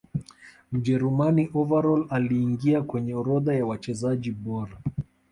mjerumani 0.71 1.49
overall 1.55 2.05
aliingia 2.09 2.81
kwenye 2.81 3.13
orodha 3.15 3.53
ya 3.55 3.65
wachezaji 3.65 4.31
bora 4.31 4.77